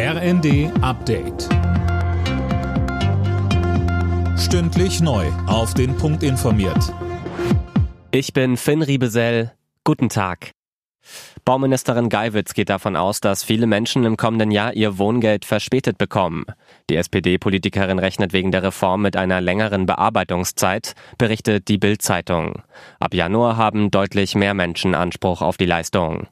RND 0.00 0.70
Update. 0.80 1.48
Stündlich 4.38 5.00
neu. 5.00 5.26
Auf 5.48 5.74
den 5.74 5.96
Punkt 5.96 6.22
informiert. 6.22 6.94
Ich 8.12 8.32
bin 8.32 8.56
Finn 8.56 8.82
Riebesell. 8.82 9.50
Guten 9.82 10.08
Tag. 10.08 10.52
Bauministerin 11.44 12.10
Geiwitz 12.10 12.54
geht 12.54 12.70
davon 12.70 12.94
aus, 12.94 13.18
dass 13.18 13.42
viele 13.42 13.66
Menschen 13.66 14.04
im 14.04 14.16
kommenden 14.16 14.52
Jahr 14.52 14.72
ihr 14.72 14.98
Wohngeld 14.98 15.44
verspätet 15.44 15.98
bekommen. 15.98 16.44
Die 16.90 16.94
SPD-Politikerin 16.94 17.98
rechnet 17.98 18.32
wegen 18.32 18.52
der 18.52 18.62
Reform 18.62 19.02
mit 19.02 19.16
einer 19.16 19.40
längeren 19.40 19.86
Bearbeitungszeit, 19.86 20.94
berichtet 21.18 21.66
die 21.66 21.78
Bild-Zeitung. 21.78 22.62
Ab 23.00 23.14
Januar 23.14 23.56
haben 23.56 23.90
deutlich 23.90 24.36
mehr 24.36 24.54
Menschen 24.54 24.94
Anspruch 24.94 25.42
auf 25.42 25.56
die 25.56 25.66
Leistung. 25.66 26.28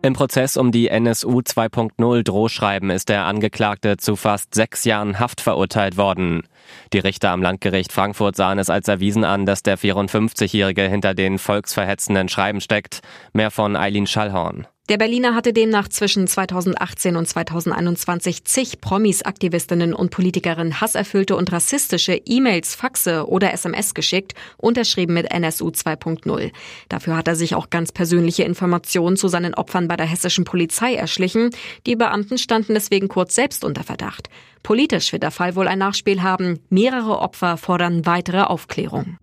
Im 0.00 0.12
Prozess 0.12 0.56
um 0.56 0.70
die 0.70 0.88
NSU 0.88 1.40
2.0 1.40 2.22
Drohschreiben 2.22 2.90
ist 2.90 3.08
der 3.08 3.24
Angeklagte 3.24 3.96
zu 3.96 4.14
fast 4.14 4.54
sechs 4.54 4.84
Jahren 4.84 5.18
Haft 5.18 5.40
verurteilt 5.40 5.96
worden. 5.96 6.44
Die 6.92 7.00
Richter 7.00 7.30
am 7.30 7.42
Landgericht 7.42 7.92
Frankfurt 7.92 8.36
sahen 8.36 8.60
es 8.60 8.70
als 8.70 8.86
erwiesen 8.86 9.24
an, 9.24 9.44
dass 9.44 9.64
der 9.64 9.76
54-Jährige 9.76 10.82
hinter 10.82 11.14
den 11.14 11.38
volksverhetzenden 11.38 12.28
Schreiben 12.28 12.60
steckt. 12.60 13.00
Mehr 13.32 13.50
von 13.50 13.74
Eileen 13.74 14.06
Schallhorn. 14.06 14.68
Der 14.88 14.96
Berliner 14.96 15.34
hatte 15.34 15.52
demnach 15.52 15.88
zwischen 15.88 16.26
2018 16.26 17.16
und 17.16 17.28
2021 17.28 18.44
zig 18.44 18.80
Promis, 18.80 19.20
Aktivistinnen 19.20 19.92
und 19.92 20.10
Politikerinnen 20.10 20.80
hasserfüllte 20.80 21.36
und 21.36 21.52
rassistische 21.52 22.14
E-Mails, 22.24 22.74
Faxe 22.74 23.28
oder 23.28 23.52
SMS 23.52 23.92
geschickt, 23.92 24.32
unterschrieben 24.56 25.12
mit 25.12 25.30
NSU 25.30 25.68
2.0. 25.68 26.52
Dafür 26.88 27.18
hat 27.18 27.28
er 27.28 27.36
sich 27.36 27.54
auch 27.54 27.68
ganz 27.68 27.92
persönliche 27.92 28.44
Informationen 28.44 29.18
zu 29.18 29.28
seinen 29.28 29.52
Opfern 29.52 29.88
bei 29.88 29.96
der 29.98 30.06
hessischen 30.06 30.44
Polizei 30.44 30.94
erschlichen. 30.94 31.50
Die 31.86 31.94
Beamten 31.94 32.38
standen 32.38 32.72
deswegen 32.72 33.08
kurz 33.08 33.34
selbst 33.34 33.66
unter 33.66 33.84
Verdacht. 33.84 34.30
Politisch 34.62 35.12
wird 35.12 35.22
der 35.22 35.30
Fall 35.32 35.54
wohl 35.54 35.68
ein 35.68 35.80
Nachspiel 35.80 36.22
haben. 36.22 36.60
Mehrere 36.70 37.18
Opfer 37.18 37.58
fordern 37.58 38.06
weitere 38.06 38.40
Aufklärung. 38.40 39.18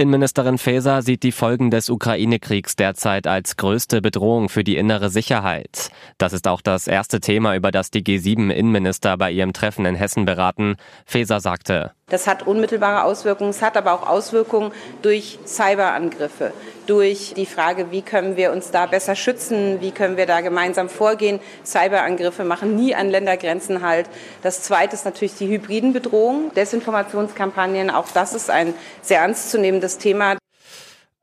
Innenministerin 0.00 0.58
Faeser 0.58 1.02
sieht 1.02 1.24
die 1.24 1.32
Folgen 1.32 1.72
des 1.72 1.90
Ukraine-Kriegs 1.90 2.76
derzeit 2.76 3.26
als 3.26 3.56
größte 3.56 4.00
Bedrohung 4.00 4.48
für 4.48 4.62
die 4.62 4.76
innere 4.76 5.10
Sicherheit. 5.10 5.90
Das 6.18 6.32
ist 6.32 6.46
auch 6.46 6.60
das 6.60 6.86
erste 6.86 7.18
Thema, 7.18 7.56
über 7.56 7.72
das 7.72 7.90
die 7.90 8.04
G7-Innenminister 8.04 9.16
bei 9.16 9.32
ihrem 9.32 9.52
Treffen 9.52 9.84
in 9.86 9.96
Hessen 9.96 10.24
beraten. 10.24 10.76
Faeser 11.04 11.40
sagte, 11.40 11.94
das 12.08 12.26
hat 12.26 12.46
unmittelbare 12.46 13.04
Auswirkungen, 13.04 13.50
es 13.50 13.62
hat 13.62 13.76
aber 13.76 13.92
auch 13.92 14.06
Auswirkungen 14.06 14.72
durch 15.02 15.38
Cyberangriffe, 15.46 16.52
durch 16.86 17.34
die 17.36 17.46
Frage, 17.46 17.90
wie 17.90 18.02
können 18.02 18.36
wir 18.36 18.52
uns 18.52 18.70
da 18.70 18.86
besser 18.86 19.14
schützen, 19.14 19.80
wie 19.80 19.90
können 19.90 20.16
wir 20.16 20.26
da 20.26 20.40
gemeinsam 20.40 20.88
vorgehen. 20.88 21.40
Cyberangriffe 21.64 22.44
machen 22.44 22.76
nie 22.76 22.94
an 22.94 23.10
Ländergrenzen 23.10 23.82
halt. 23.82 24.08
Das 24.42 24.62
Zweite 24.62 24.94
ist 24.94 25.04
natürlich 25.04 25.34
die 25.34 25.48
hybriden 25.48 25.92
Bedrohungen, 25.92 26.52
Desinformationskampagnen. 26.54 27.90
Auch 27.90 28.08
das 28.12 28.34
ist 28.34 28.50
ein 28.50 28.74
sehr 29.02 29.20
ernstzunehmendes 29.20 29.98
Thema. 29.98 30.36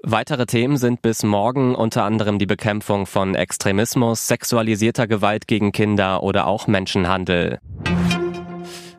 Weitere 0.07 0.45
Themen 0.45 0.77
sind 0.77 1.01
bis 1.01 1.23
morgen 1.23 1.73
unter 1.73 2.03
anderem 2.03 2.37
die 2.37 2.45
Bekämpfung 2.45 3.07
von 3.07 3.33
Extremismus, 3.33 4.27
sexualisierter 4.27 5.07
Gewalt 5.07 5.47
gegen 5.47 5.71
Kinder 5.71 6.21
oder 6.21 6.45
auch 6.45 6.67
Menschenhandel. 6.67 7.59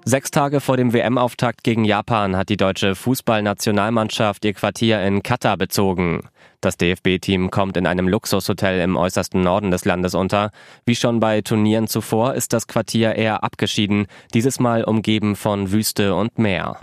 Sechs 0.08 0.30
Tage 0.30 0.60
vor 0.60 0.76
dem 0.76 0.92
WM-Auftakt 0.92 1.64
gegen 1.64 1.84
Japan 1.84 2.36
hat 2.36 2.48
die 2.48 2.56
deutsche 2.56 2.94
Fußballnationalmannschaft 2.94 4.44
ihr 4.44 4.54
Quartier 4.54 5.02
in 5.02 5.24
Katar 5.24 5.56
bezogen. 5.56 6.20
Das 6.60 6.76
DFB-Team 6.76 7.50
kommt 7.50 7.76
in 7.76 7.88
einem 7.88 8.06
Luxushotel 8.06 8.80
im 8.82 8.96
äußersten 8.96 9.40
Norden 9.40 9.72
des 9.72 9.84
Landes 9.84 10.14
unter. 10.14 10.52
Wie 10.84 10.94
schon 10.94 11.18
bei 11.18 11.40
Turnieren 11.40 11.88
zuvor 11.88 12.34
ist 12.34 12.52
das 12.52 12.68
Quartier 12.68 13.16
eher 13.16 13.42
abgeschieden, 13.42 14.06
dieses 14.32 14.60
Mal 14.60 14.84
umgeben 14.84 15.34
von 15.34 15.72
Wüste 15.72 16.14
und 16.14 16.38
Meer. 16.38 16.78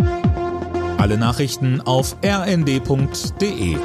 Alle 0.98 1.18
Nachrichten 1.18 1.80
auf 1.80 2.18
rnd.de 2.26 3.78